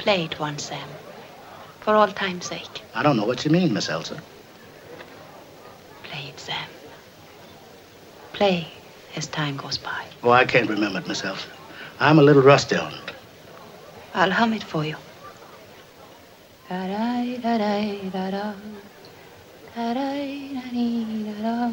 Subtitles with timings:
[0.00, 0.88] Play it once, Sam.
[1.80, 2.82] For all time's sake.
[2.94, 4.18] I don't know what you mean, Miss Elsa.
[6.04, 6.68] Play it, Sam.
[8.32, 8.66] Play
[9.14, 10.06] as time goes by.
[10.22, 11.46] Oh, I can't remember it, Miss Elsa.
[12.00, 13.12] I'm a little rusty on it.
[14.14, 14.96] I'll hum it for you.
[16.70, 18.54] Da-da-da-da-da-da.
[19.76, 21.70] Da-da-da-dee-da-da.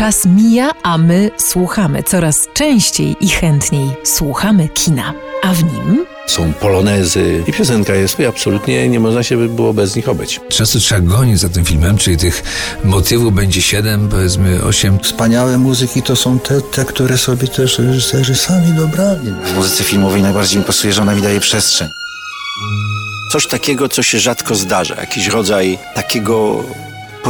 [0.00, 5.14] Czas mija, a my słuchamy coraz częściej i chętniej słuchamy kina.
[5.42, 9.74] A w nim Są polonezy i piosenka jest i absolutnie nie można się by było
[9.74, 10.40] bez nich obyć.
[10.48, 12.42] Często trzeba gonić za tym filmem, czyli tych
[12.84, 14.98] motywów będzie siedem, powiedzmy osiem.
[14.98, 19.32] Wspaniałe muzyki to są te, te, które sobie też reżyserzy sami dobrali.
[19.44, 21.88] W muzyce filmowej najbardziej mi pasuje, że ona mi daje przestrzeń.
[23.32, 24.94] Coś takiego, co się rzadko zdarza.
[24.94, 26.64] Jakiś rodzaj takiego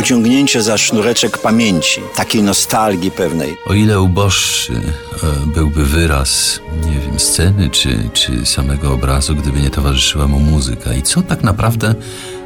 [0.01, 3.57] pociągnięcia za sznureczek pamięci, takiej nostalgii pewnej.
[3.67, 9.71] O ile uboższy e, byłby wyraz, nie wiem, sceny czy, czy samego obrazu, gdyby nie
[9.71, 10.95] towarzyszyła mu muzyka.
[10.95, 11.95] I co tak naprawdę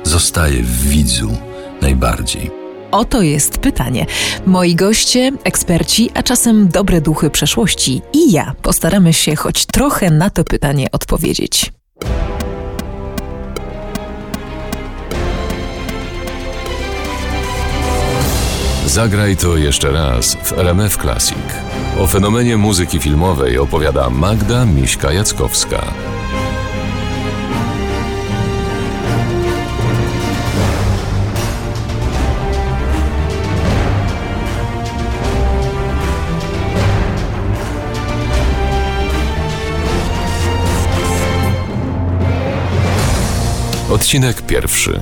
[0.04, 1.36] zostaje w widzu
[1.82, 2.50] najbardziej?
[2.90, 4.06] Oto jest pytanie.
[4.46, 10.30] Moi goście, eksperci, a czasem dobre duchy przeszłości i ja postaramy się choć trochę na
[10.30, 11.72] to pytanie odpowiedzieć.
[18.94, 21.38] Zagraj to jeszcze raz w RMF Classic.
[22.00, 25.84] O fenomenie muzyki filmowej opowiada Magda Miśka-Jackowska.
[43.90, 45.00] Odcinek pierwszy.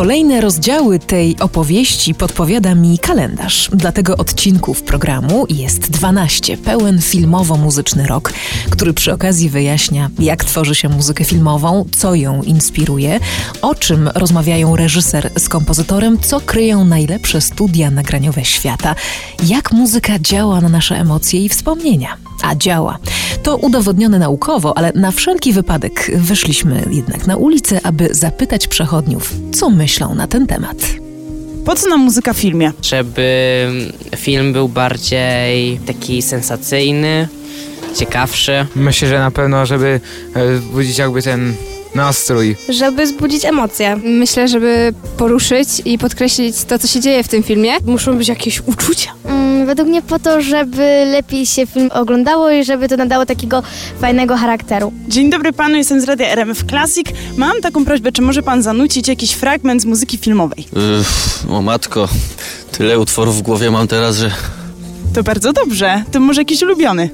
[0.00, 3.70] Kolejne rozdziały tej opowieści podpowiada mi kalendarz.
[3.72, 8.32] Dlatego odcinków programu jest 12, pełen filmowo-muzyczny rok,
[8.70, 13.20] który przy okazji wyjaśnia, jak tworzy się muzykę filmową, co ją inspiruje,
[13.62, 18.94] o czym rozmawiają reżyser z kompozytorem, co kryją najlepsze studia nagraniowe świata,
[19.46, 22.29] jak muzyka działa na nasze emocje i wspomnienia.
[22.42, 22.98] A działa.
[23.42, 29.70] To udowodnione naukowo, ale na wszelki wypadek wyszliśmy jednak na ulicę, aby zapytać przechodniów, co
[29.70, 30.76] myślą na ten temat.
[31.64, 32.72] Po co nam muzyka w filmie?
[32.82, 33.66] Żeby
[34.16, 37.28] film był bardziej taki sensacyjny,
[37.96, 38.66] ciekawszy.
[38.76, 40.00] Myślę, że na pewno, żeby
[40.34, 41.54] e, wzbudzić jakby ten
[41.94, 42.56] nastrój.
[42.68, 43.96] Żeby wzbudzić emocje.
[44.04, 47.72] Myślę, żeby poruszyć i podkreślić to, co się dzieje w tym filmie.
[47.86, 49.12] Muszą być jakieś uczucia.
[49.24, 53.62] Mm, według mnie po to, żeby lepiej się film oglądało i żeby to nadało takiego
[54.00, 54.92] fajnego charakteru.
[55.08, 57.06] Dzień dobry panu, jestem z radia RMF Classic.
[57.36, 60.66] Mam taką prośbę, czy może pan zanucić jakiś fragment z muzyki filmowej?
[61.00, 62.08] Uff, o matko,
[62.72, 64.30] tyle utworów w głowie mam teraz, że...
[65.14, 66.02] To bardzo dobrze.
[66.12, 67.10] To może jakiś ulubiony?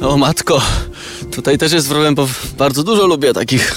[0.00, 0.62] O matko,
[1.34, 2.28] tutaj też jest problem, bo
[2.58, 3.74] bardzo dużo lubię takich...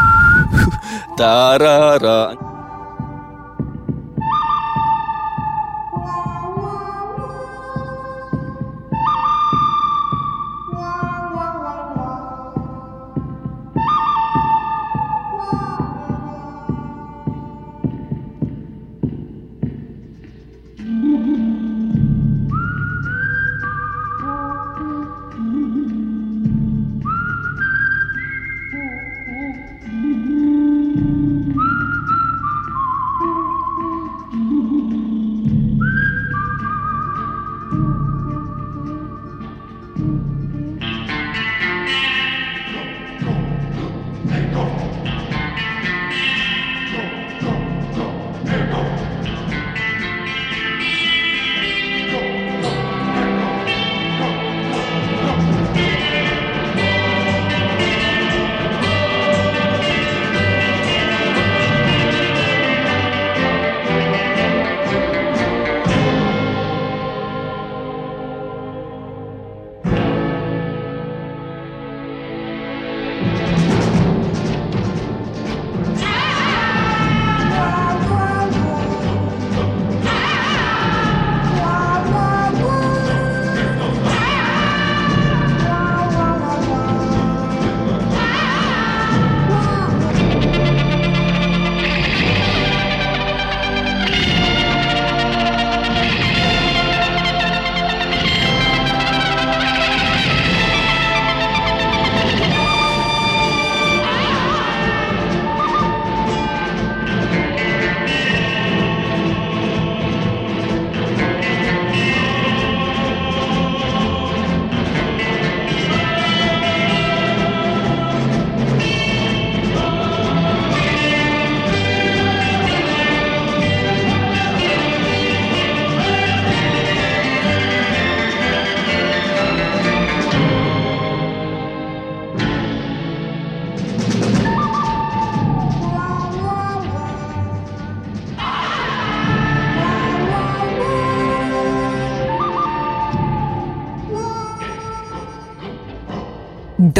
[1.18, 2.49] Tarara.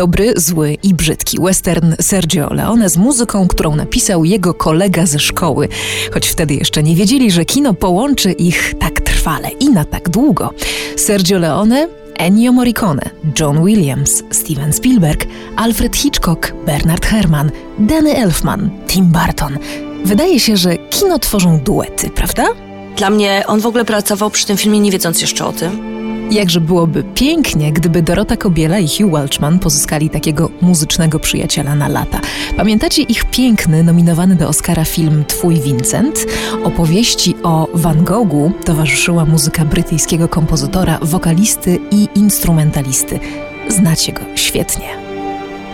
[0.00, 5.68] Dobry, zły i brzydki western Sergio Leone z muzyką, którą napisał jego kolega ze szkoły,
[6.14, 10.50] choć wtedy jeszcze nie wiedzieli, że kino połączy ich tak trwale i na tak długo.
[10.96, 11.88] Sergio Leone
[12.18, 13.10] Ennio Morricone,
[13.40, 15.26] John Williams, Steven Spielberg,
[15.56, 19.58] Alfred Hitchcock, Bernard Herrmann, Danny Elfman, Tim Burton.
[20.04, 22.46] Wydaje się, że kino tworzą duety, prawda?
[22.96, 25.89] Dla mnie on w ogóle pracował przy tym filmie nie wiedząc jeszcze o tym.
[26.30, 32.20] Jakże byłoby pięknie, gdyby Dorota Kobiela i Hugh Welchman pozyskali takiego muzycznego przyjaciela na lata.
[32.56, 36.26] Pamiętacie ich piękny, nominowany do Oscara film Twój Vincent?
[36.64, 43.20] Opowieści o Van Goghu towarzyszyła muzyka brytyjskiego kompozytora, wokalisty i instrumentalisty.
[43.68, 44.86] Znacie go świetnie.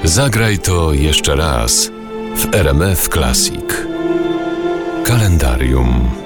[0.04, 1.90] Zagraj to jeszcze raz
[2.36, 3.64] w RMF Classic.
[5.04, 6.25] Kalendarium.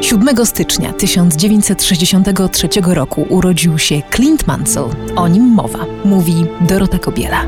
[0.00, 4.84] 7 stycznia 1963 roku urodził się Clint Mansell.
[5.16, 7.44] O nim mowa, mówi Dorota Kobiela.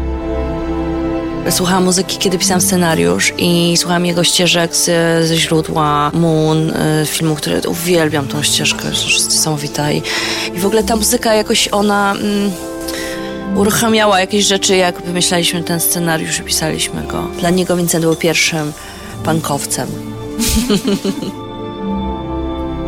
[1.50, 4.84] Słuchałam muzyki, kiedy pisałam scenariusz i słuchałam jego ścieżek z,
[5.28, 10.02] ze źródła Moon, y, filmu, który uwielbiam tą ścieżkę, jest niesamowita i,
[10.54, 12.50] i w ogóle ta muzyka jakoś ona mm,
[13.56, 17.28] uruchamiała jakieś rzeczy, jak wymyślaliśmy ten scenariusz i pisaliśmy go.
[17.40, 18.72] Dla niego Vincent był pierwszym
[19.24, 19.88] pankowcem.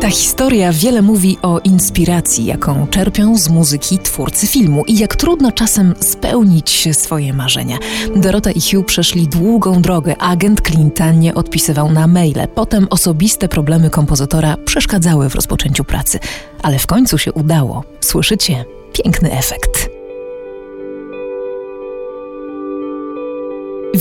[0.05, 5.51] Ta historia wiele mówi o inspiracji, jaką czerpią z muzyki twórcy filmu i jak trudno
[5.51, 7.77] czasem spełnić swoje marzenia.
[8.15, 12.47] Dorota i Hugh przeszli długą drogę, agent Clint'a nie odpisywał na maile.
[12.55, 16.19] Potem osobiste problemy kompozytora przeszkadzały w rozpoczęciu pracy,
[16.61, 17.83] ale w końcu się udało.
[17.99, 18.65] Słyszycie?
[18.93, 19.94] Piękny efekt.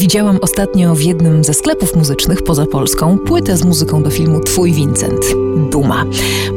[0.04, 4.72] Widziałam ostatnio w jednym ze sklepów muzycznych poza Polską płytę z muzyką do filmu Twój
[4.72, 5.20] Vincent.
[5.70, 6.04] Duma.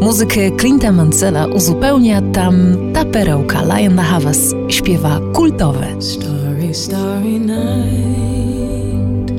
[0.02, 2.56] Muzykę Clint'a Mansella uzupełnia tam
[2.94, 5.88] ta perełka Lion Havas śpiewa kultowe.
[6.00, 9.32] Starry, starry night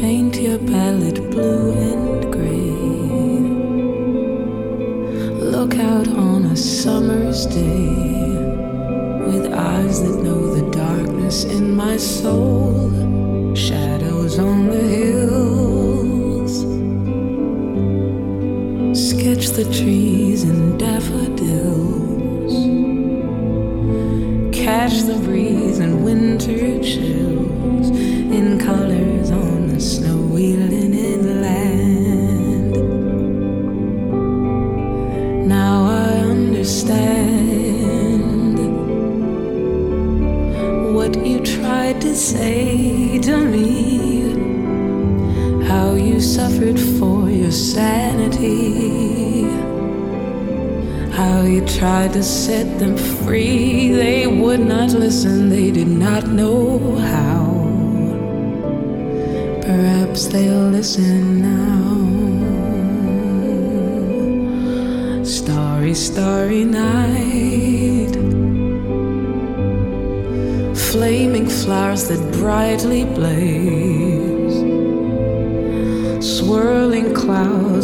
[0.00, 2.72] Paint your palette blue and gray
[5.50, 8.61] Look out on a summer's day
[9.26, 12.90] with eyes that know the darkness in my soul,
[13.54, 16.52] shadows on the hills.
[19.08, 20.11] Sketch the trees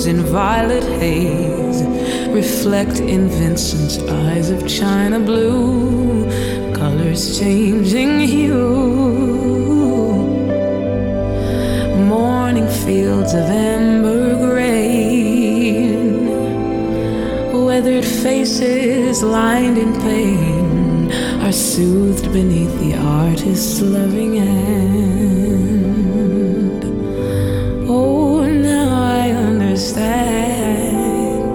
[0.09, 1.83] in violet haze
[2.31, 6.25] reflect in Vincent's eyes of china blue,
[6.73, 8.57] colors changing hue.
[12.17, 16.27] Morning fields of amber grain,
[17.67, 21.13] weathered faces lined in pain
[21.43, 26.08] are soothed beneath the artist's loving hand.
[29.79, 31.55] Understand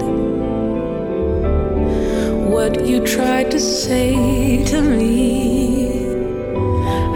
[2.50, 6.06] what you tried to say to me.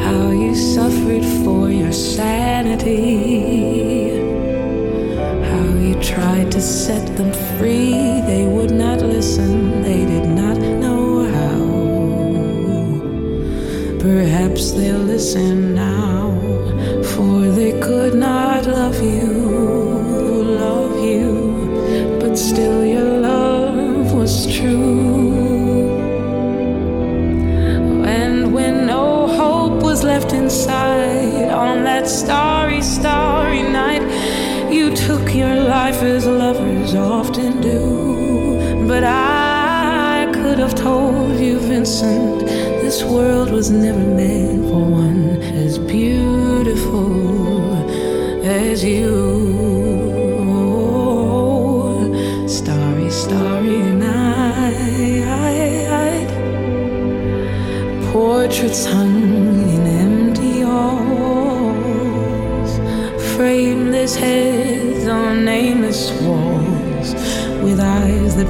[0.05, 3.09] How you suffered for your sanity.
[5.51, 8.21] How you tried to set them free.
[8.33, 11.59] They would not listen, they did not know how.
[13.99, 16.18] Perhaps they'll listen now,
[32.09, 34.03] starry, starry night,
[34.73, 38.87] you took your life as lovers often do.
[38.89, 42.47] But I could have told you, Vincent,
[42.83, 47.75] this world was never meant for one as beautiful
[48.43, 49.38] as you.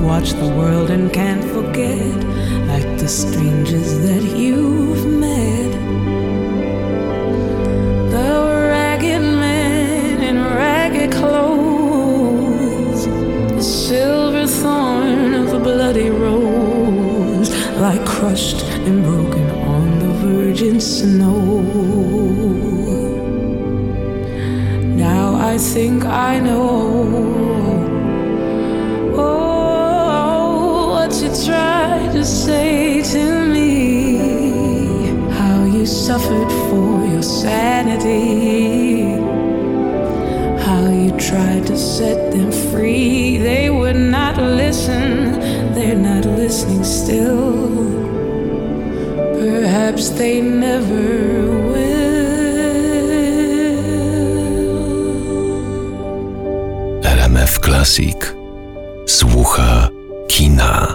[0.00, 2.14] Watch the world and can't forget,
[2.66, 4.17] like the strangers that
[59.06, 59.88] Słucha
[60.28, 60.94] kina.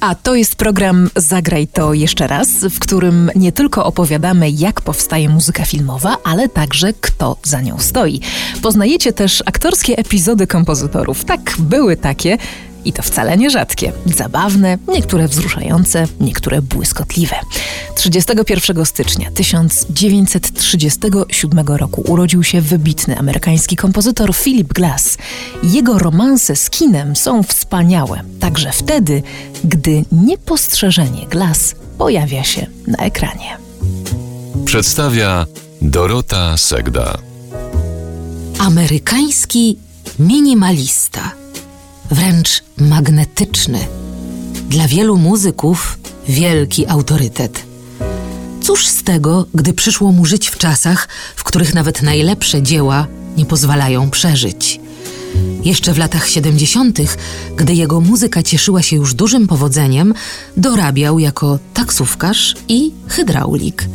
[0.00, 5.28] A to jest program Zagraj to jeszcze raz, w którym nie tylko opowiadamy, jak powstaje
[5.28, 8.20] muzyka filmowa, ale także kto za nią stoi.
[8.62, 11.24] Poznajecie też aktorskie epizody kompozytorów.
[11.24, 12.38] Tak, były takie.
[12.84, 13.92] I to wcale nie rzadkie.
[14.06, 17.36] Zabawne, niektóre wzruszające, niektóre błyskotliwe.
[17.94, 25.18] 31 stycznia 1937 roku urodził się wybitny amerykański kompozytor Philip Glass.
[25.62, 29.22] Jego romanse z kinem są wspaniałe, także wtedy,
[29.64, 33.56] gdy niepostrzeżenie Glass pojawia się na ekranie.
[34.64, 35.46] Przedstawia
[35.82, 37.18] Dorota Segda.
[38.58, 39.78] Amerykański
[40.18, 41.32] minimalista,
[42.10, 43.78] wręcz magnetyczny.
[44.68, 45.98] Dla wielu muzyków
[46.28, 47.62] wielki autorytet.
[48.62, 53.46] Cóż z tego, gdy przyszło mu żyć w czasach, w których nawet najlepsze dzieła nie
[53.46, 54.80] pozwalają przeżyć.
[55.64, 56.98] Jeszcze w latach 70.,
[57.56, 60.14] gdy jego muzyka cieszyła się już dużym powodzeniem,
[60.56, 63.88] dorabiał jako taksówkarz i hydraulik.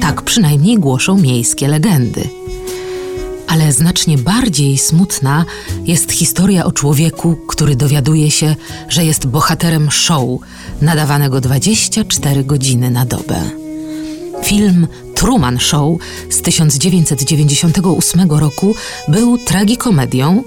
[0.00, 2.41] Tak przynajmniej głoszą miejskie legendy.
[3.52, 5.44] Ale znacznie bardziej smutna
[5.84, 8.56] jest historia o człowieku, który dowiaduje się,
[8.88, 10.40] że jest bohaterem show
[10.82, 13.50] nadawanego 24 godziny na dobę.
[14.44, 15.98] Film Truman Show
[16.30, 18.74] z 1998 roku
[19.08, 20.44] był tragikomedią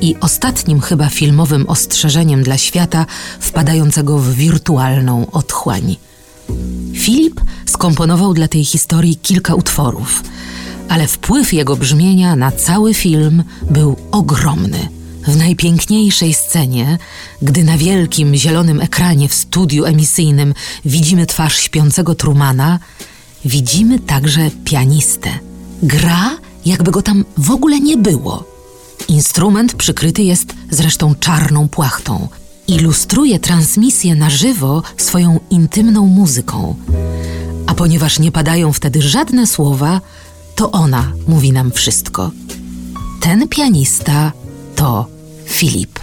[0.00, 3.06] i ostatnim chyba filmowym ostrzeżeniem dla świata
[3.40, 5.96] wpadającego w wirtualną otchłań.
[6.94, 10.22] Filip skomponował dla tej historii kilka utworów,
[10.88, 14.88] ale wpływ jego brzmienia na cały film był ogromny.
[15.26, 16.98] W najpiękniejszej scenie,
[17.42, 20.54] gdy na wielkim zielonym ekranie w studiu emisyjnym
[20.84, 22.78] widzimy twarz śpiącego Trumana,
[23.44, 25.30] widzimy także pianistę.
[25.82, 28.44] Gra, jakby go tam w ogóle nie było.
[29.08, 32.28] Instrument przykryty jest zresztą czarną płachtą.
[32.68, 36.74] Ilustruje transmisję na żywo swoją intymną muzyką.
[37.66, 40.00] A ponieważ nie padają wtedy żadne słowa,
[40.58, 42.30] to ona mówi nam wszystko.
[43.20, 44.32] Ten pianista
[44.76, 45.06] to
[45.46, 45.97] Filip.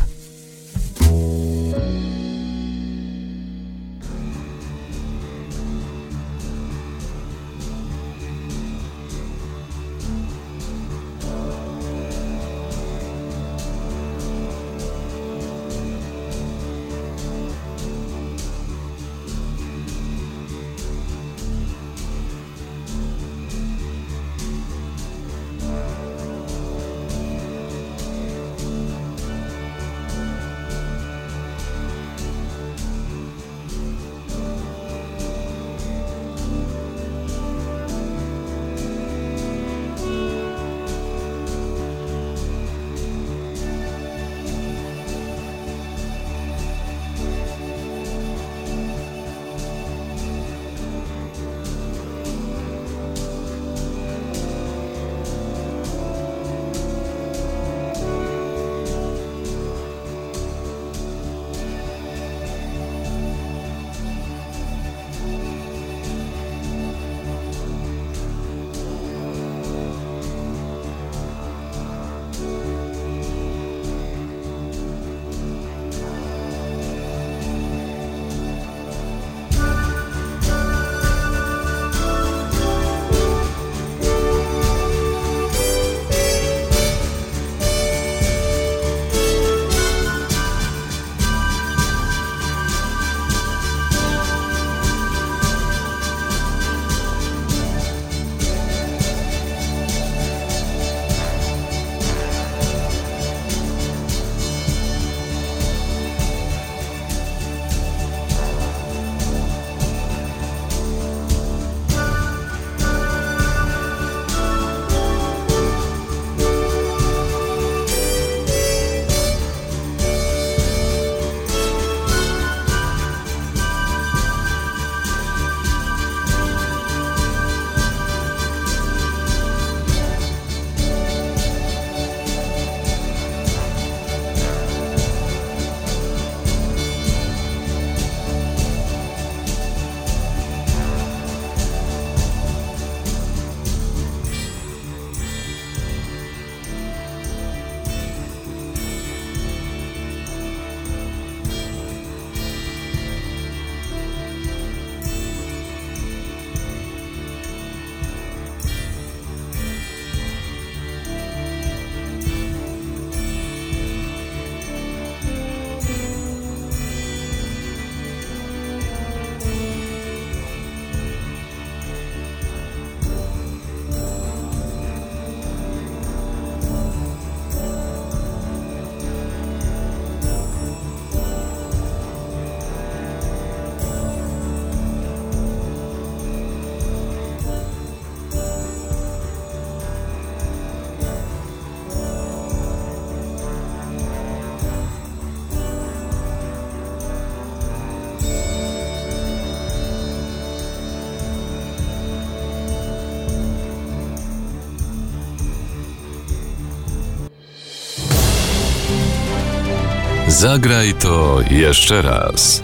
[210.45, 212.63] Zagraj to jeszcze raz.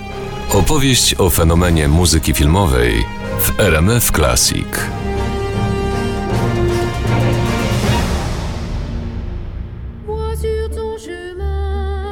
[0.53, 3.05] Opowieść o fenomenie muzyki filmowej
[3.39, 4.67] w RMF Classic.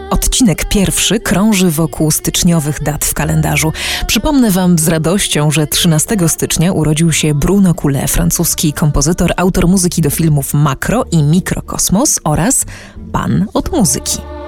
[0.09, 3.73] Odcinek pierwszy krąży wokół styczniowych dat w kalendarzu.
[4.07, 10.01] Przypomnę Wam z radością, że 13 stycznia urodził się Bruno Coulet, francuski kompozytor, autor muzyki
[10.01, 12.65] do filmów Makro i Mikrokosmos oraz
[13.11, 14.38] Pan od muzyki.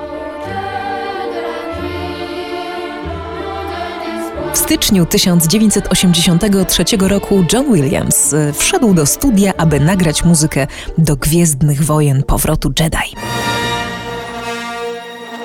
[4.53, 11.83] W styczniu 1983 roku John Williams y, wszedł do studia, aby nagrać muzykę do Gwiezdnych
[11.83, 13.15] Wojen Powrotu Jedi.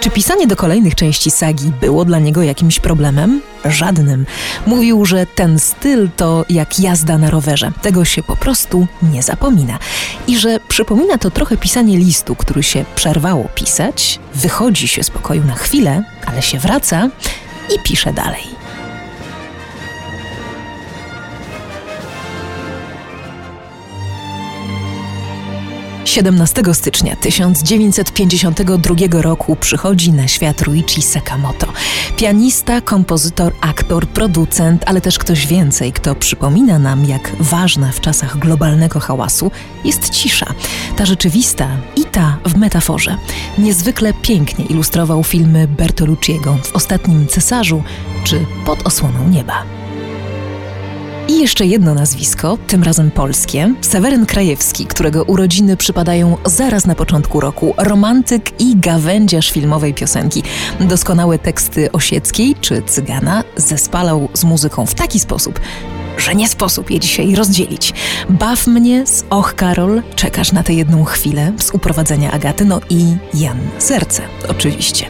[0.00, 3.42] Czy pisanie do kolejnych części sagi było dla niego jakimś problemem?
[3.64, 4.26] Żadnym.
[4.66, 7.72] Mówił, że ten styl to jak jazda na rowerze.
[7.82, 9.78] Tego się po prostu nie zapomina.
[10.26, 15.44] I że przypomina to trochę pisanie listu, który się przerwało pisać, wychodzi się z pokoju
[15.44, 17.08] na chwilę, ale się wraca
[17.76, 18.55] i pisze dalej.
[26.16, 31.66] 17 stycznia 1952 roku przychodzi na świat Ruichi Sakamoto.
[32.16, 38.38] Pianista, kompozytor, aktor, producent, ale też ktoś więcej, kto przypomina nam, jak ważna w czasach
[38.38, 39.50] globalnego hałasu
[39.84, 40.46] jest cisza.
[40.96, 43.16] Ta rzeczywista i ta w metaforze.
[43.58, 47.82] Niezwykle pięknie ilustrował filmy Bertolucciego w Ostatnim Cesarzu
[48.24, 49.85] czy Pod osłoną nieba.
[51.28, 57.40] I jeszcze jedno nazwisko, tym razem polskie, Seweryn Krajewski, którego urodziny przypadają zaraz na początku
[57.40, 57.74] roku.
[57.76, 60.42] Romantyk i gawędziarz filmowej piosenki.
[60.80, 65.60] Doskonałe teksty Osieckiej czy Cygana zespalał z muzyką w taki sposób,
[66.18, 67.92] że nie sposób je dzisiaj rozdzielić.
[68.30, 73.16] Baw mnie z Och Karol, czekasz na tę jedną chwilę z uprowadzenia Agaty, no i
[73.34, 75.06] Jan Serce, oczywiście.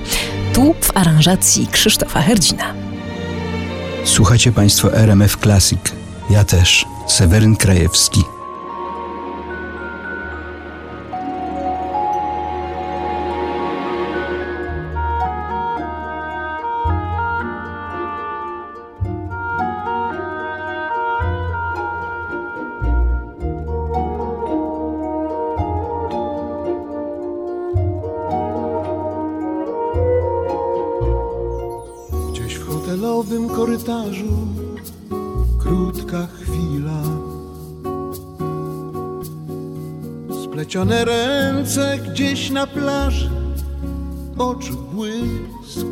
[0.53, 2.75] Tu w aranżacji Krzysztofa Herdzina.
[4.05, 6.06] Słuchacie Państwo RMF Classic.
[6.31, 8.36] Ja też, Seweryn Krajewski.
[40.67, 43.31] Splecione ręce gdzieś na plaży,
[44.39, 45.87] oczu błysk.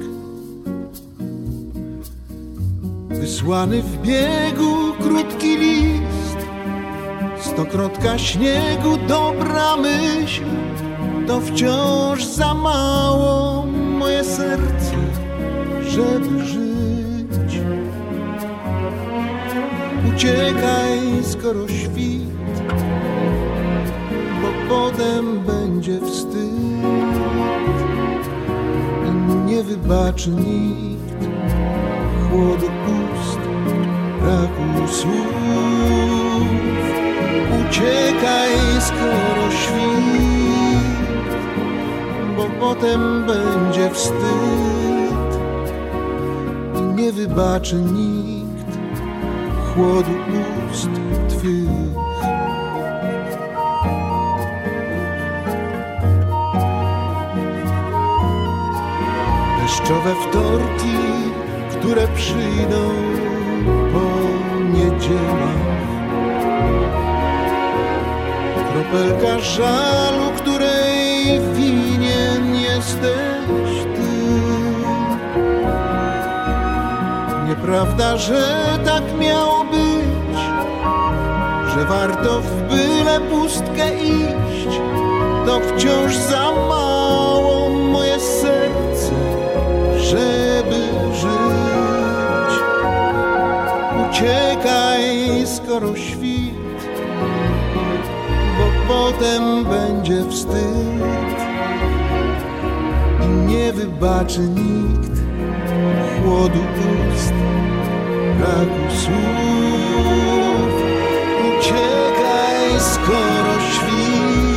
[3.08, 6.37] Wysłany w biegu krótki list,
[7.40, 10.42] stokrotka śniegu, dobra myśl,
[11.26, 13.66] to wciąż za mało
[13.98, 14.94] moje serce,
[15.88, 17.60] żeby żyć.
[20.14, 22.33] Uciekaj, skoro świt,
[24.68, 26.35] potem będzie wstyd
[29.07, 31.27] i nie wybaczy nikt
[32.31, 32.66] chłodu
[33.14, 33.38] ust,
[34.20, 35.35] braku słów.
[37.61, 38.50] Uciekaj,
[38.81, 41.05] skoro świt,
[42.37, 44.14] bo potem będzie wstyd
[46.79, 48.79] i nie wybaczy nikt
[49.74, 50.11] chłodu
[50.70, 50.90] ust
[51.29, 52.03] Twych.
[59.84, 60.96] Deszczowe wtorki,
[61.70, 62.90] które przyjdą
[63.92, 64.04] po
[64.72, 65.64] niedzielach.
[68.72, 74.30] Kropelka żalu, której winien jesteś Ty.
[77.48, 80.38] Nieprawda, że tak miało być,
[81.74, 84.80] że warto w byle pustkę iść,
[85.46, 88.63] to wciąż za mało moje serce,
[95.74, 96.54] skoro świt,
[98.58, 101.38] bo potem będzie wstyd
[103.22, 105.20] i nie wybaczy nikt
[106.22, 106.58] chłodu
[107.14, 107.34] ust,
[108.38, 110.74] braku słów.
[111.58, 114.52] Uciekaj, skoro świt,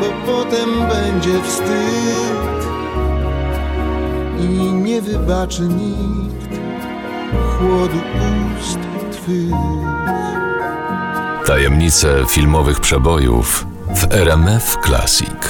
[0.00, 2.66] bo potem będzie wstyd
[4.40, 6.58] i nie wybaczy nikt
[7.58, 7.98] chłodu
[8.60, 8.91] ust
[11.46, 15.41] Tajemnice filmowych przebojów w RMF Classic.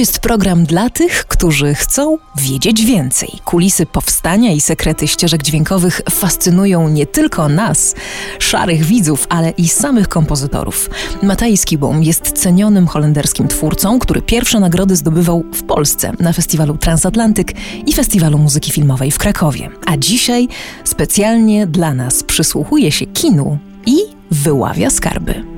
[0.00, 3.28] Jest program dla tych, którzy chcą wiedzieć więcej.
[3.44, 7.94] Kulisy powstania i sekrety ścieżek dźwiękowych fascynują nie tylko nas,
[8.38, 10.90] szarych widzów, ale i samych kompozytorów.
[11.22, 17.52] Matthijs Kibom jest cenionym holenderskim twórcą, który pierwsze nagrody zdobywał w Polsce na festiwalu Transatlantyk
[17.86, 19.70] i Festiwalu Muzyki Filmowej w Krakowie.
[19.86, 20.48] A dzisiaj
[20.84, 23.96] specjalnie dla nas przysłuchuje się kinu i
[24.30, 25.49] wyławia skarby.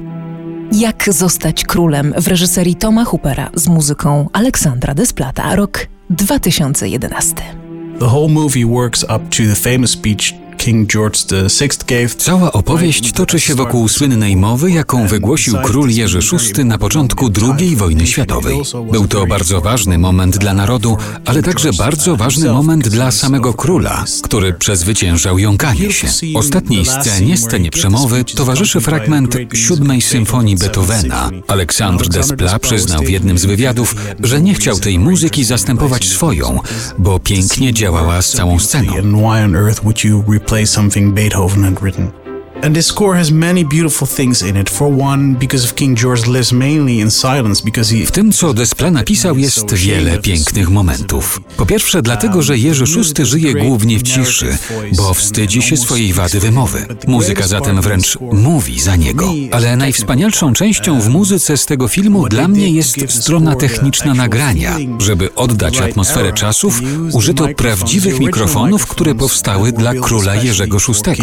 [0.81, 7.35] Jak zostać królem w reżyserii Toma Hoopera z muzyką Aleksandra Desplata, rok 2011.
[7.99, 11.19] The whole movie works up to the famous speech King George
[11.61, 12.15] VI gave.
[12.17, 17.77] Cała opowieść toczy się wokół słynnej mowy, jaką wygłosił król Jerzy VI na początku II
[17.77, 18.59] wojny światowej.
[18.93, 24.05] Był to bardzo ważny moment dla narodu, ale także bardzo ważny moment dla samego króla,
[24.23, 26.09] który przezwyciężał jąkanie się.
[26.35, 31.31] Ostatniej scenie, scenie przemowy, towarzyszy fragment siódmej symfonii Beethovena.
[31.49, 36.61] Aleksandr Desplat przyznał w jednym z wywiadów, że nie chciał tej muzyki zastępować swoją,
[36.99, 38.93] bo pięknie działała z całą sceną.
[40.53, 42.22] Play something Beethoven had written.
[42.63, 44.71] And this score has many beautiful things in it.
[44.71, 48.55] For one, because of King George lives mainly in silence because he W tym, co
[48.55, 51.41] Desplat napisał, jest wiele pięknych momentów.
[51.57, 54.59] Po pierwsze, dlatego, że Jerzy VI żyje głównie w ciszy,
[54.97, 56.87] bo wstydzi się swojej wady wymowy.
[57.07, 59.33] Muzyka zatem wręcz mówi za niego.
[59.53, 64.77] Ale najwspanialszą częścią w muzyce z tego filmu dla mnie jest strona techniczna nagrania.
[64.99, 66.81] Żeby oddać atmosferę czasów,
[67.13, 71.23] użyto prawdziwych mikrofonów, które powstały dla króla Jerzego VI.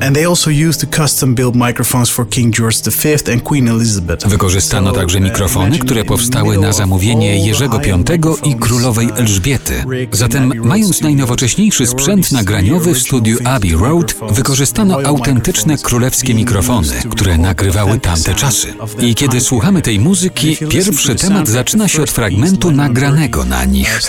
[0.00, 4.28] And they also used the custom-built microphones for King George V and Queen Elizabeth.
[4.28, 8.04] Wykorzystano także mikrofony, które powstały na zamówienie Jerzego V
[8.44, 9.84] i królowej Elżbiety.
[10.12, 18.00] Zatem, mając najnowocześniejszy sprzęt nagraniowy w studiu Abbey Road, wykorzystano autentyczne królewskie mikrofony, które nagrywały
[18.00, 18.74] tamte czasy.
[19.00, 24.00] I kiedy słuchamy tej muzyki, pierwszy temat zaczyna się od fragmentu nagranego na nich.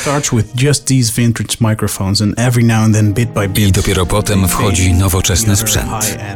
[3.56, 5.77] I dopiero potem wchodzi nowoczesny sprzęt.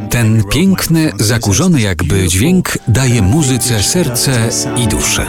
[0.10, 5.26] Ten piękny, zakurzony jakby dźwięk daje muzyce serce i duszę.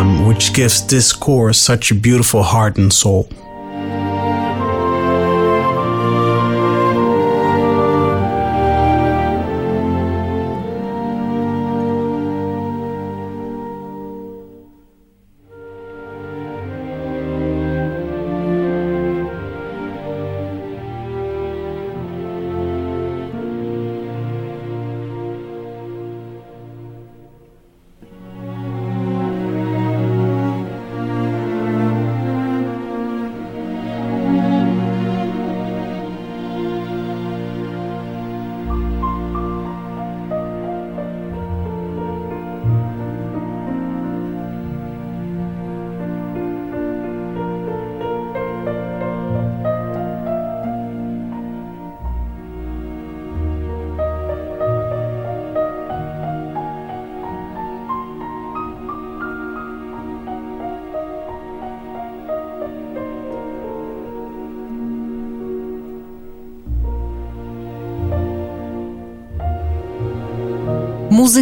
[0.00, 3.24] Um, which gives this score such a beautiful heart and soul.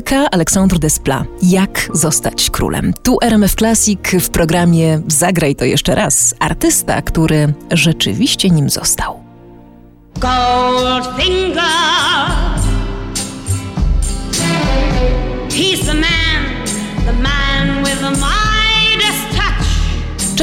[0.05, 1.27] Muzyka Aleksandr Desplat.
[1.43, 2.95] Jak zostać królem?
[3.03, 6.35] Tu RMF Classic w programie Zagraj to jeszcze raz.
[6.39, 9.21] Artysta, który rzeczywiście nim został.
[10.21, 11.34] Goldfinger.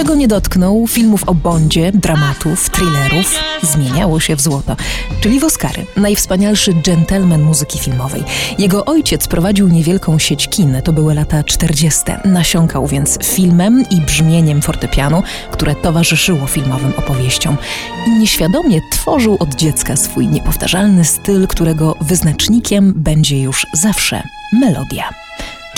[0.02, 4.76] Czego nie dotknął, filmów o Bondzie, dramatów, thrillerów, zmieniało się w złoto,
[5.20, 5.86] czyli w Oscary.
[5.98, 8.24] Najwspanialszy gentleman muzyki filmowej.
[8.60, 12.02] Jego ojciec prowadził niewielką sieć kin, to były lata 40.
[12.26, 17.58] Nasiąkał więc filmem i brzmieniem fortepianu, które towarzyszyło filmowym opowieściom.
[18.08, 25.10] I nieświadomie tworzył od dziecka swój niepowtarzalny styl, którego wyznacznikiem będzie już zawsze melodia.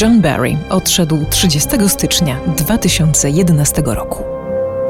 [0.01, 4.23] John Barry odszedł 30 stycznia 2011 roku.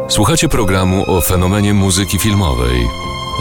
[0.10, 2.88] Słuchacie programu o fenomenie muzyki filmowej.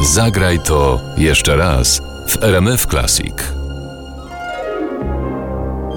[0.02, 3.34] Zagraj to jeszcze raz w RMF Classic.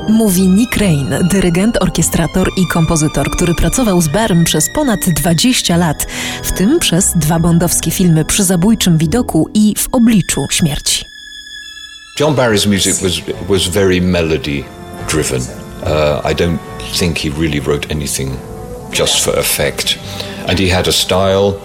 [0.09, 6.07] Mówi Nick Rain, dyrygent, orkiestrator i kompozytor, który pracował z Barrym przez ponad 20 lat,
[6.43, 11.05] w tym przez dwa bondowskie filmy przy zabójczym widoku i w obliczu śmierci.
[12.19, 14.63] John Barry's music was was very melody
[15.15, 15.41] driven.
[15.85, 16.59] Uh, I don't
[16.97, 18.37] think he really wrote anything
[18.91, 19.97] just for effect.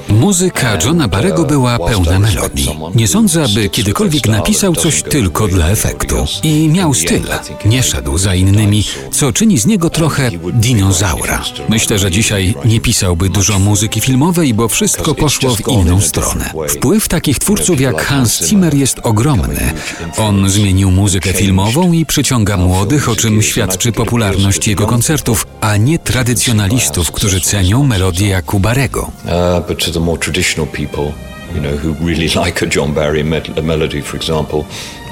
[0.09, 2.69] Muzyka Johna Barego była pełna melodii.
[2.95, 6.17] Nie sądzę, aby kiedykolwiek napisał coś tylko dla efektu.
[6.43, 7.23] I miał styl.
[7.65, 11.45] Nie szedł za innymi, co czyni z niego trochę dinozaura.
[11.69, 16.51] Myślę, że dzisiaj nie pisałby dużo muzyki filmowej, bo wszystko poszło w inną stronę.
[16.69, 19.73] Wpływ takich twórców jak Hans Zimmer jest ogromny.
[20.17, 25.99] On zmienił muzykę filmową i przyciąga młodych, o czym świadczy popularność jego koncertów, a nie
[25.99, 29.01] tradycjonalistów, którzy cenią melodię jak u Barego.
[29.01, 31.13] Uh, but to the more traditional people,
[31.55, 34.65] you know, who really like a John Barry a melody, for example,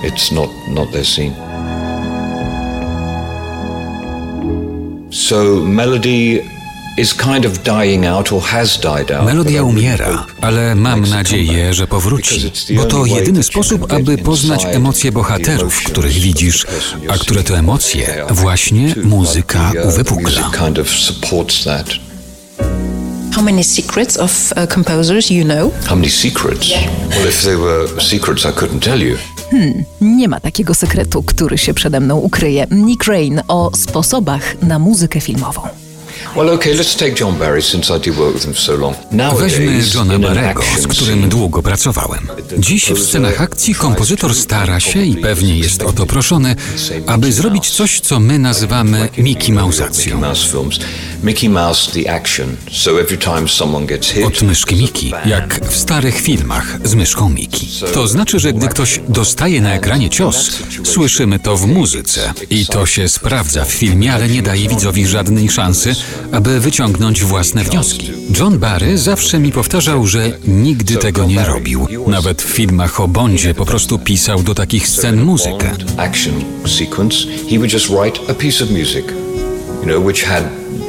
[0.03, 1.35] it's not, not their scene.
[5.11, 6.42] So melody.
[9.23, 15.83] Melodia umiera, ale mam nadzieję, że powróci, bo to jedyny sposób, aby poznać emocje bohaterów,
[15.85, 16.66] których widzisz,
[17.09, 20.51] a które to emocje właśnie muzyka uwypukla.
[23.38, 25.70] How many secrets of uh, composers you know?
[25.87, 26.72] How many secrets?
[26.72, 29.16] Well, if they were secrets, I couldn't tell you.
[29.51, 32.66] Hmm, nie ma takiego sekretu, który się przede mną ukryje.
[32.70, 35.62] Nick Rain o sposobach na muzykę filmową.
[39.38, 42.29] Weźmy Johna Barego, z którym długo pracowałem.
[42.59, 46.57] Dziś w scenach akcji kompozytor stara się i pewnie jest o to proszony,
[47.07, 50.21] aby zrobić coś, co my nazywamy Mickey Mouse'acją.
[51.23, 51.51] Mickey
[54.27, 57.69] Od myszki Miki, jak w starych filmach z myszką Miki.
[57.95, 60.51] To znaczy, że gdy ktoś dostaje na ekranie cios,
[60.85, 62.33] słyszymy to w muzyce.
[62.51, 65.95] I to się sprawdza w filmie, ale nie daje widzowi żadnej szansy,
[66.33, 68.13] aby wyciągnąć własne wnioski.
[68.39, 71.87] John Barry zawsze mi powtarzał, że nigdy tego nie robił.
[72.07, 75.71] Nawet w filmach o Bondzie po prostu pisał do takich scen muzykę.
[75.97, 76.35] action
[76.67, 77.17] sequence,
[77.51, 79.05] he would just write a piece of music,
[79.81, 80.45] you know, which had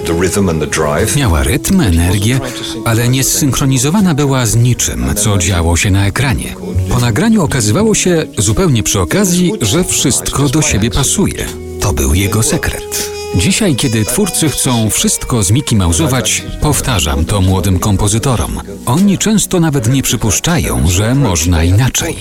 [0.05, 1.15] the rhythm and the drive.
[1.15, 2.39] Miała rytm, energię,
[2.85, 6.55] ale nie zsynchronizowana była z niczym, co działo się na ekranie.
[6.89, 11.45] Po nagraniu okazywało się, zupełnie przy okazji, że wszystko do siebie pasuje.
[11.79, 13.18] To był jego sekret.
[13.35, 18.59] Dzisiaj, kiedy twórcy chcą wszystko z Mickey Mouse'ować, powtarzam to młodym kompozytorom.
[18.85, 22.17] Oni często nawet nie przypuszczają, że można inaczej.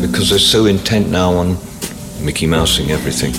[0.00, 1.56] Because they're so intent now on
[2.20, 3.34] Mickey Mousing everything.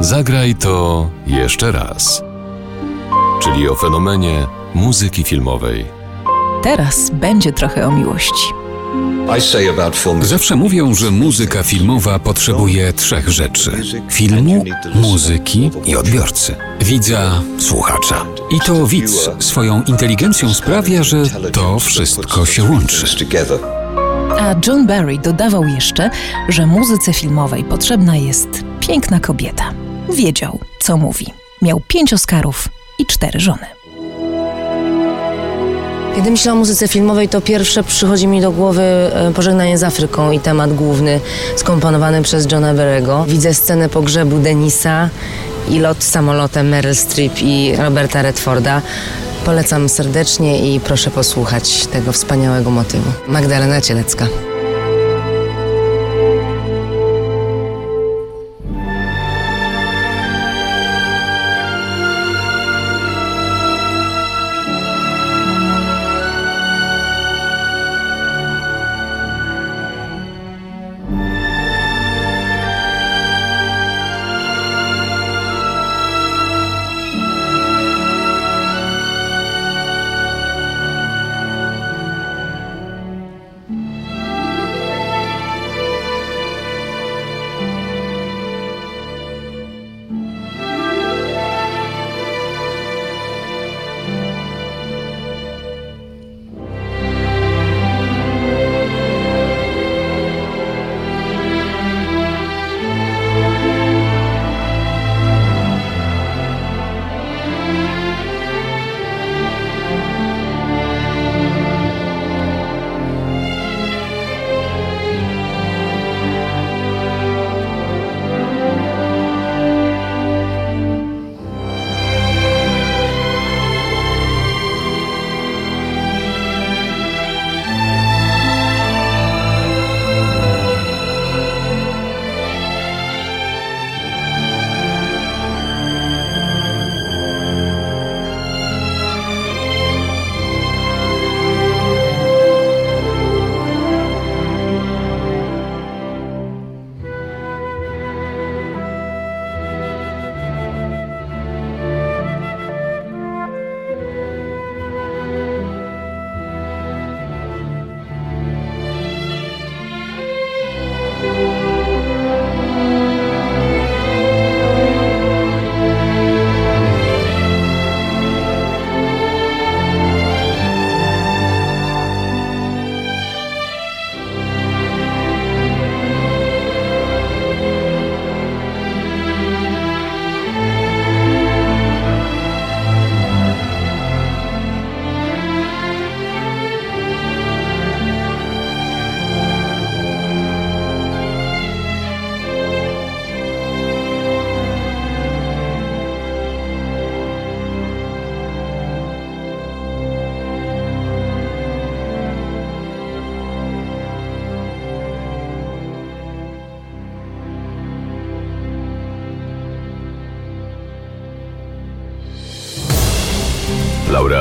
[0.00, 2.22] Zagraj to jeszcze raz.
[3.42, 5.84] Czyli o fenomenie muzyki filmowej.
[6.62, 8.65] Teraz będzie trochę o miłości.
[10.20, 16.54] Zawsze mówią, że muzyka filmowa potrzebuje trzech rzeczy: filmu, muzyki i odbiorcy.
[16.80, 18.26] Widza, słuchacza.
[18.50, 23.06] I to widz swoją inteligencją sprawia, że to wszystko się łączy.
[24.40, 26.10] A John Barry dodawał jeszcze,
[26.48, 28.48] że muzyce filmowej potrzebna jest
[28.80, 29.72] piękna kobieta.
[30.14, 31.26] Wiedział, co mówi.
[31.62, 33.75] Miał pięć Oscarów i cztery żony.
[36.16, 40.30] Kiedy myślę o muzyce filmowej, to pierwsze przychodzi mi do głowy e, Pożegnanie z Afryką
[40.30, 41.20] i temat główny
[41.56, 43.24] skomponowany przez Johna Barrego.
[43.28, 45.08] Widzę scenę pogrzebu Denisa
[45.68, 48.82] i lot samolotem Meryl Streep i Roberta Redforda.
[49.44, 53.10] Polecam serdecznie i proszę posłuchać tego wspaniałego motywu.
[53.28, 54.26] Magdalena Cielecka.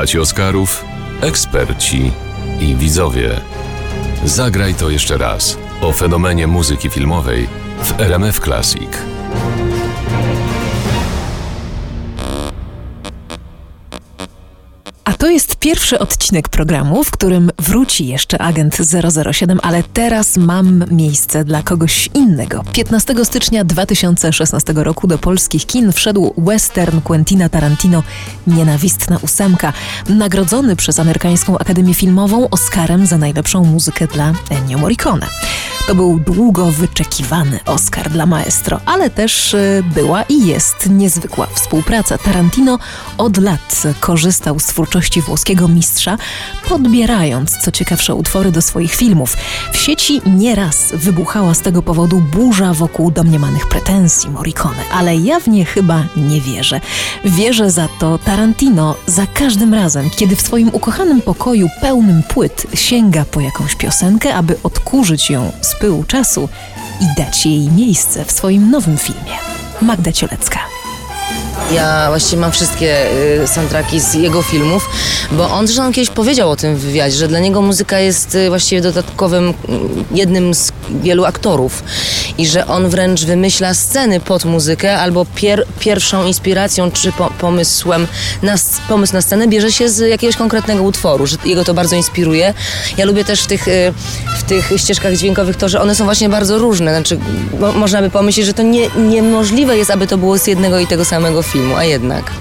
[0.06, 0.86] Laureaci Oscarów,
[1.22, 2.12] eksperci
[2.60, 3.41] i widzowie.
[4.26, 7.48] Zagraj to jeszcze raz o fenomenie muzyki filmowej
[7.84, 9.14] w RMF Classic.
[15.66, 18.78] Pierwszy odcinek programu, w którym wróci jeszcze agent
[19.32, 22.63] 007, ale teraz mam miejsce dla kogoś innego.
[22.74, 28.03] 15 stycznia 2016 roku do polskich kin wszedł western Quentina Tarantino
[28.47, 29.74] Nienawistna ósemka,
[30.09, 35.28] nagrodzony przez amerykańską Akademię Filmową Oscarem za najlepszą muzykę dla Ennio Morricone.
[35.88, 42.18] To był długo wyczekiwany Oscar dla maestro, ale też y, była i jest niezwykła współpraca.
[42.18, 42.80] Tarantino
[43.18, 46.18] od lat korzystał z twórczości włoskiego mistrza,
[46.68, 49.38] podbierając co ciekawsze utwory do swoich filmów.
[49.72, 55.47] W sieci nieraz wybuchała z tego powodu burza wokół domniemanych pretensji Morricone, ale ja w
[55.47, 56.82] nie chyba nie wierzę.
[57.26, 63.26] Wierzę za to Tarantino za każdym razem, kiedy w swoim ukochanym pokoju pełnym płyt sięga
[63.26, 66.49] po jakąś piosenkę, aby odkurzyć ją z pyłu czasu
[67.01, 69.38] i dać jej miejsce w swoim nowym filmie.
[69.82, 70.60] Magda Ciolecka.
[71.72, 73.12] Ja właściwie mam wszystkie
[73.43, 74.89] y, soundtracki z jego filmów,
[75.32, 78.49] bo on zresztą kiedyś powiedział o tym w wywiadzie, że dla niego muzyka jest y,
[78.49, 79.53] właściwie dodatkowym, y,
[80.12, 81.84] jednym z wielu aktorów
[82.38, 88.08] i że on wręcz wymyśla sceny pod muzykę albo pier, pierwszą inspiracją czy po, pomysłem
[88.43, 88.56] na,
[88.89, 92.53] pomysł na scenę bierze się z jakiegoś konkretnego utworu, że jego to bardzo inspiruje.
[92.97, 93.93] Ja lubię też w tych, y,
[94.38, 97.20] w tych ścieżkach dźwiękowych to, że one są właśnie bardzo różne, znaczy
[97.60, 100.88] mo, można by pomyśleć, że to nie, niemożliwe jest, aby to było z jednego i
[100.88, 102.32] tego samego filmu, a jednak.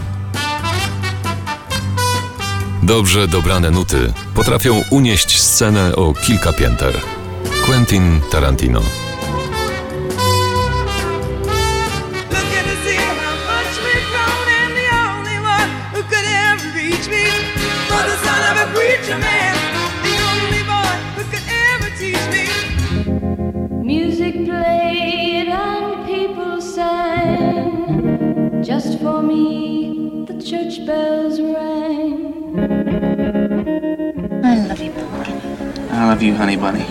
[2.82, 7.00] Dobrze dobrane nuty potrafią unieść scenę o kilka pięter.
[7.66, 9.03] Quentin Tarantino.
[29.04, 32.58] For me, the church bells rang.
[34.42, 35.38] I love you, pumpkin.
[35.90, 36.86] I love you, honey bunny.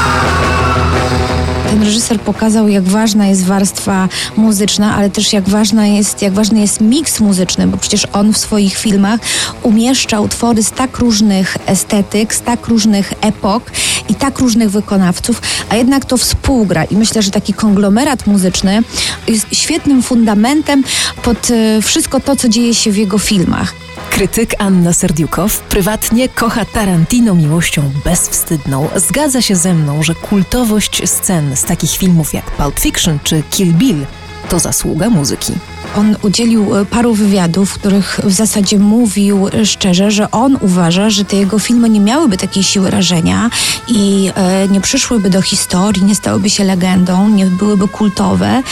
[1.86, 6.82] reżyser pokazał, jak ważna jest warstwa muzyczna, ale też jak, ważna jest, jak ważny jest
[6.82, 9.20] miks muzyczny, bo przecież on w swoich filmach
[9.64, 13.72] umieszcza utwory z tak różnych estetyk, z tak różnych epok
[14.10, 16.84] i tak różnych wykonawców, a jednak to współgra.
[16.84, 18.84] I myślę, że taki konglomerat muzyczny
[19.28, 20.84] jest świetnym fundamentem
[21.24, 23.74] pod e, wszystko to, co dzieje się w jego filmach.
[24.16, 28.88] Krytyk Anna Serdiukow prywatnie kocha Tarantino miłością bezwstydną.
[28.96, 33.74] Zgadza się ze mną, że kultowość scen z takich filmów jak Pulp Fiction czy Kill
[33.74, 34.06] Bill
[34.50, 35.54] to zasługa muzyki.
[35.96, 41.10] On udzielił e, paru wywiadów, w których w zasadzie mówił e, szczerze, że on uważa,
[41.10, 43.50] że te jego filmy nie miałyby takiej siły rażenia
[43.88, 48.64] i e, nie przyszłyby do historii, nie stałyby się legendą, nie byłyby kultowe,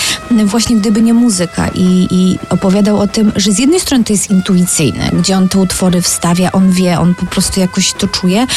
[0.45, 1.67] właśnie gdyby nie muzyka.
[1.67, 5.59] I, I opowiadał o tym, że z jednej strony to jest intuicyjne, gdzie on te
[5.59, 8.47] utwory wstawia, on wie, on po prostu jakoś to czuje,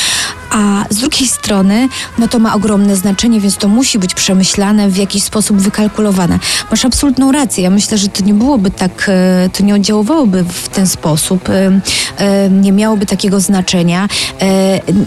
[0.50, 1.88] a z drugiej strony,
[2.18, 6.38] no to ma ogromne znaczenie, więc to musi być przemyślane, w jakiś sposób wykalkulowane.
[6.70, 7.64] Masz absolutną rację.
[7.64, 11.80] Ja myślę, że to nie byłoby tak, e, to nie oddziaływałoby w ten sposób, e,
[12.18, 14.08] e, nie miałoby takiego znaczenia,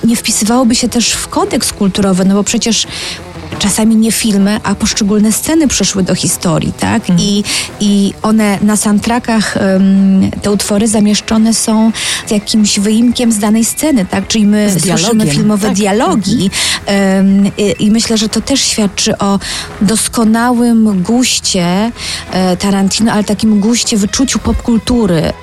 [0.03, 2.87] nie wpisywałoby się też w kodeks kulturowy, no bo przecież
[3.59, 7.03] czasami nie filmy, a poszczególne sceny przeszły do historii, tak?
[7.17, 7.43] I,
[7.79, 11.91] I one na soundtrackach, em, te utwory zamieszczone są
[12.27, 14.27] z jakimś wyimkiem z danej sceny, tak?
[14.27, 15.77] Czyli my Z słyszymy dialogiem, filmowe tak.
[15.77, 16.49] dialogi
[16.85, 19.39] em, i, i myślę, że to też świadczy o
[19.81, 21.91] doskonałym guście
[22.31, 25.33] e, Tarantino, ale takim guście, wyczuciu popkultury.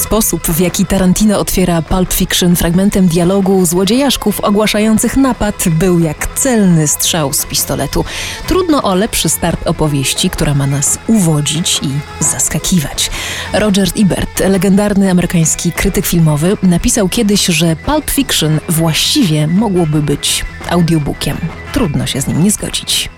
[0.00, 6.86] Sposób, w jaki Tarantino otwiera Pulp Fiction fragmentem dialogu złodziejaszków ogłaszających napad, był jak celny
[6.86, 8.04] strzał z pistoletu.
[8.46, 11.88] Trudno o lepszy start opowieści, która ma nas uwodzić i
[12.24, 13.10] zaskakiwać.
[13.52, 21.36] Roger Ebert, legendarny amerykański krytyk filmowy, napisał kiedyś, że Pulp Fiction właściwie mogłoby być audiobookiem.
[21.72, 23.10] Trudno się z nim nie zgodzić.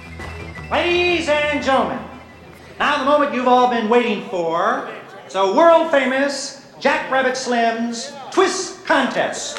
[0.71, 1.99] Ladies and gentlemen,
[2.81, 4.59] now the moment you've all been waiting for.
[5.29, 9.57] It's a world famous Jack Rabbit Slim's Twist Contest.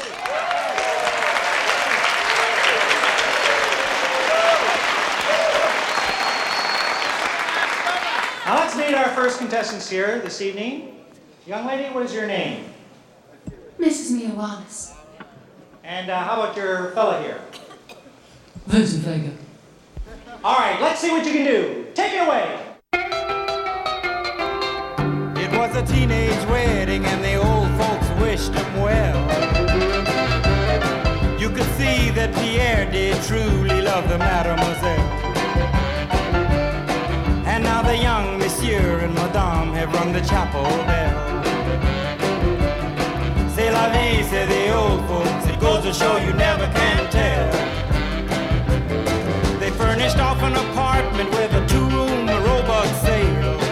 [8.46, 11.04] Now let's meet our first contestants here this evening.
[11.46, 12.64] Young lady, what is your name?
[13.78, 14.12] Mrs.
[14.12, 14.94] Mia Wallace.
[15.84, 17.40] And uh, how about your fella here?
[18.66, 19.32] Vincent Vega.
[20.42, 21.86] All right, let's see what you can do.
[21.94, 23.39] Take it away.
[25.72, 29.20] Was a teenage wedding and the old folks wished him well.
[31.38, 35.10] You could see that Pierre did truly love the mademoiselle.
[37.46, 41.44] And now the young monsieur and madame have rung the chapel bell.
[43.54, 45.46] C'est la vie, say the old folks.
[45.46, 47.52] It goes to show you never can tell.
[49.60, 53.69] They furnished off an apartment with a two-room robot sale.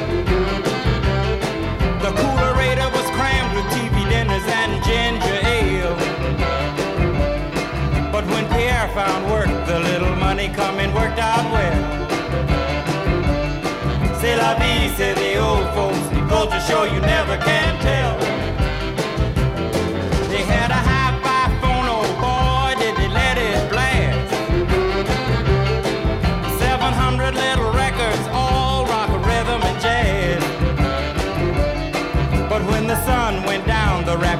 [4.39, 5.97] TV and ginger ale.
[8.13, 12.09] But when Pierre found work, the little money coming worked out well.
[14.21, 15.99] C'est la vie, say the old folks.
[16.29, 18.38] Goes to show you never can tell.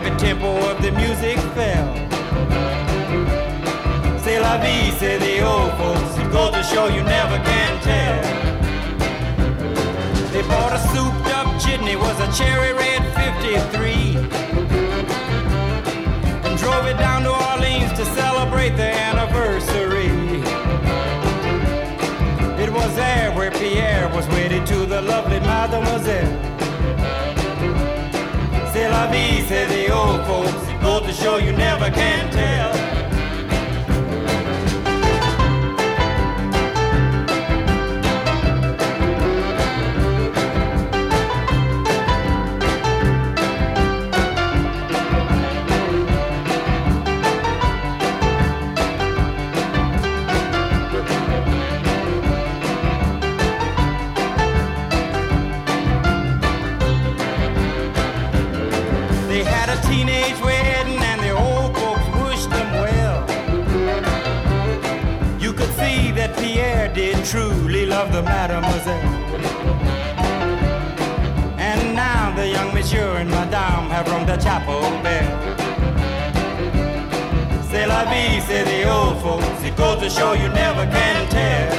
[0.09, 1.89] The tempo of the music fell.
[4.23, 6.19] C'est la vie, say the old folks.
[6.19, 8.23] It goes to show you never can tell.
[10.33, 14.17] They bought a souped up chitney, was a cherry red 53.
[16.45, 20.09] And drove it down to Orleans to celebrate the anniversary.
[22.63, 26.48] It was there where Pierre was wedded to the lovely mademoiselle.
[29.07, 30.83] Vie, say the old folks.
[30.83, 32.88] Goes to show you never can tell.
[79.79, 81.79] Goes to show you never can tell.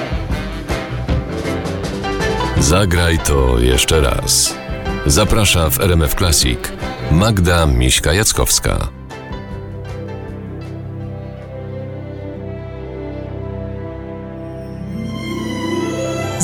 [2.60, 4.56] Zagraj to jeszcze raz.
[5.06, 6.60] Zaprasza w RMF Classic
[7.12, 8.99] Magda Miśka-Jackowska.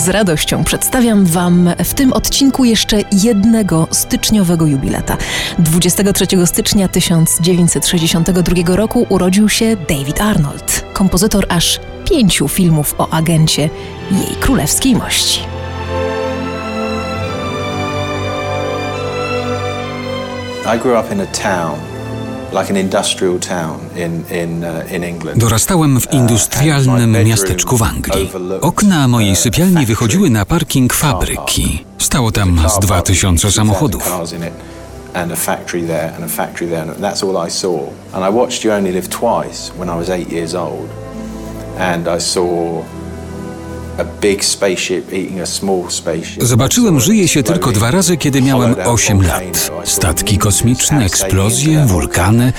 [0.05, 5.17] Z radością przedstawiam Wam w tym odcinku jeszcze jednego styczniowego jubilata.
[5.59, 11.79] 23 stycznia 1962 roku urodził się David Arnold, kompozytor aż
[12.09, 13.69] pięciu filmów o agencie
[14.11, 15.39] jej królewskiej mości.
[20.75, 21.94] I grew up in a town,
[25.35, 28.31] Dorastałem w industrialnym miasteczku w Anglii.
[28.61, 31.85] Okna mojej sypialni wychodziły na parking fabryki.
[31.97, 34.11] Stało tam z dwa tysiące samochodów.
[35.13, 37.79] And a factory there, and a factory there, and that's all I saw.
[38.13, 40.89] And I watched You Only Live Twice when I was eight years old,
[41.79, 42.83] and I saw
[46.41, 49.71] Zobaczyłem Żyje się tylko dwa razy, kiedy miałem 8 lat.
[49.83, 52.53] Statki kosmiczne, eksplozje, wulkany,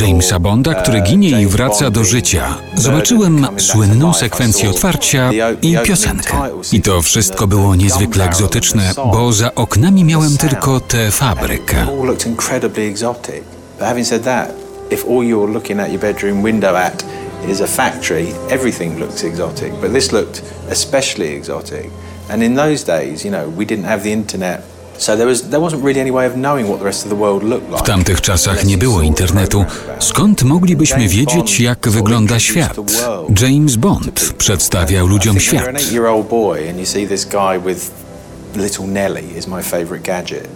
[0.00, 2.58] Jamesa Bonda, który ginie i wraca do życia.
[2.74, 5.30] Zobaczyłem słynną sekwencję otwarcia
[5.62, 6.36] i piosenkę.
[6.72, 11.86] I to wszystko było niezwykle egzotyczne, bo za oknami miałem tylko tę fabrykę.
[13.78, 14.54] But having said that,
[14.90, 17.04] if all you're looking at your bedroom window at
[17.48, 19.72] is a factory, everything looks exotic.
[19.80, 21.90] But this looked especially exotic.
[22.30, 24.62] And in those days, you know, we didn't have the internet.
[27.76, 29.64] W tamtych czasach nie było internetu.
[29.98, 32.76] Skąd moglibyśmy wiedzieć, jak wygląda świat?
[33.40, 35.66] James Bond przedstawiał ludziom świat.
[38.56, 40.48] Little Nelly is my favorite gadget.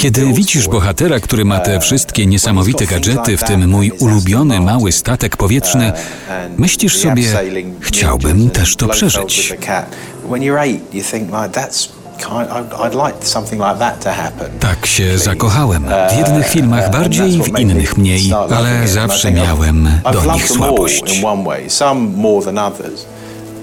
[0.00, 5.36] Kiedy widzisz bohatera, który ma te wszystkie niesamowite gadżety, w tym mój ulubiony mały statek
[5.36, 5.92] powietrzny,
[6.58, 7.24] myślisz sobie,
[7.80, 9.54] chciałbym też to przeżyć.
[14.60, 15.84] Tak się zakochałem.
[16.14, 21.22] W jednych filmach bardziej, w innych mniej, ale zawsze miałem do nich słabość.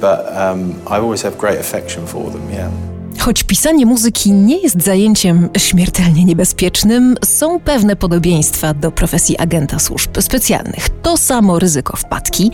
[0.02, 2.50] but um, I always have great affection for them.
[2.50, 2.91] Yeah.
[3.20, 10.22] Choć pisanie muzyki nie jest zajęciem śmiertelnie niebezpiecznym, są pewne podobieństwa do profesji agenta służb
[10.22, 10.89] specjalnych.
[11.01, 12.51] To samo ryzyko wpadki,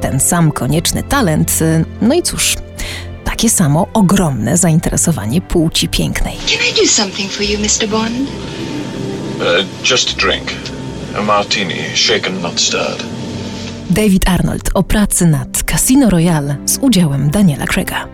[0.00, 1.58] ten sam konieczny talent,
[2.02, 2.56] no i cóż,
[3.24, 6.36] takie samo ogromne zainteresowanie płci pięknej.
[6.36, 7.88] Can I do something for you, Mr.
[7.88, 8.12] Bond?
[9.40, 10.52] Uh, just a drink.
[11.18, 13.04] A martini, shaken, not stirred.
[13.90, 18.13] David Arnold o pracy nad Casino Royale z udziałem Daniela Craiga.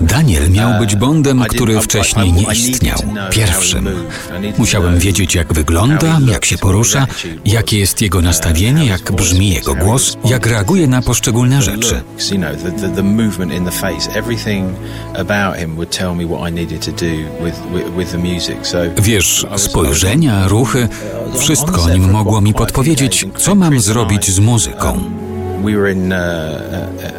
[0.00, 2.98] Daniel miał być Bondem, I didn't- który wcześniej nie istniał,
[3.30, 3.88] pierwszym.
[4.58, 7.06] Musiałem wiedzieć, jak wygląda, jak się porusza,
[7.44, 12.02] jakie jest jego nastawienie, jak brzmi jego głos, jak reaguje na poszczególne rzeczy.
[19.02, 20.88] Wiesz, spojrzenia, ruchy,
[21.38, 25.23] wszystko o nim mogło mi podpowiedzieć, co mam zrobić z muzyką.
[26.12, 27.14] Uh, uh.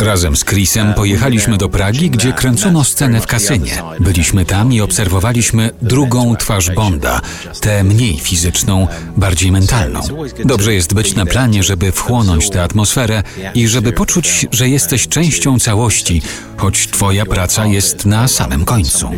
[0.00, 3.82] Razem z Chrisem pojechaliśmy do Pragi, gdzie kręcono scenę w kasynie.
[4.00, 7.20] Byliśmy tam i obserwowaliśmy drugą twarz Bonda,
[7.60, 10.00] tę mniej fizyczną, bardziej mentalną.
[10.44, 13.22] Dobrze jest być na planie, żeby wchłonąć tę atmosferę
[13.54, 16.22] i żeby poczuć, że jesteś częścią całości,
[16.56, 19.10] choć twoja praca jest na samym końcu.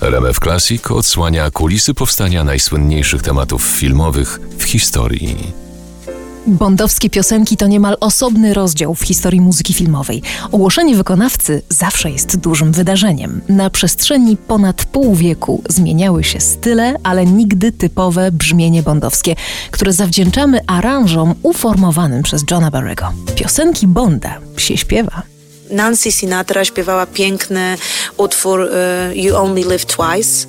[0.00, 5.52] RMF Classic odsłania kulisy powstania najsłynniejszych tematów filmowych w historii.
[6.46, 10.22] Bondowskie piosenki to niemal osobny rozdział w historii muzyki filmowej.
[10.52, 13.40] Ogłoszenie wykonawcy zawsze jest dużym wydarzeniem.
[13.48, 19.36] Na przestrzeni ponad pół wieku zmieniały się style, ale nigdy typowe brzmienie bondowskie,
[19.70, 23.12] które zawdzięczamy aranżom uformowanym przez Johna Barrego.
[23.34, 25.33] Piosenki Bonda się śpiewa.
[25.70, 27.76] Nancy Sinatra śpiewała piękny
[28.16, 28.70] utwór y,
[29.16, 30.46] You Only Live Twice.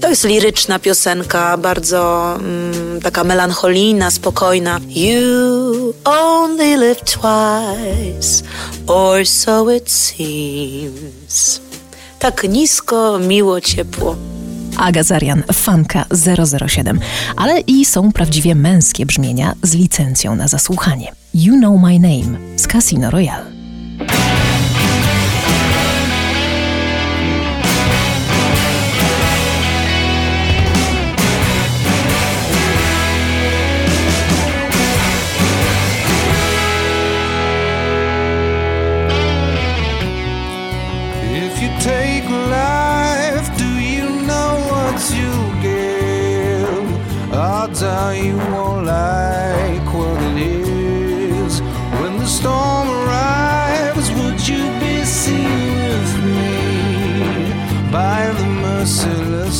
[0.00, 4.80] To jest liryczna piosenka, bardzo mm, taka melancholijna, spokojna.
[4.88, 8.44] You only live twice,
[8.86, 11.60] or so it seems.
[12.18, 14.16] Tak nisko, miło, ciepło.
[14.76, 16.04] Aga Zarian, fanka
[16.68, 17.00] 007,
[17.36, 21.12] ale i są prawdziwie męskie brzmienia z licencją na zasłuchanie.
[21.34, 23.59] You Know My Name z Casino Royale.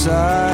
[0.00, 0.49] side.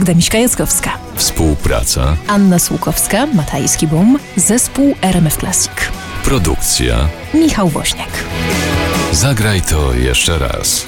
[0.00, 5.72] Magda Miśka-Jackowska, współpraca, Anna Słukowska, Matajski Boom, zespół RMF Classic,
[6.24, 7.08] produkcja.
[7.34, 8.08] Michał Woźniak.
[9.12, 10.84] Zagraj to jeszcze raz.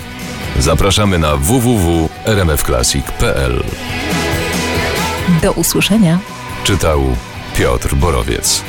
[0.59, 3.65] Zapraszamy na www.rmfclassic.pl.
[5.43, 6.19] Do usłyszenia.
[6.65, 7.03] Czytał
[7.57, 8.63] Piotr Borowiec.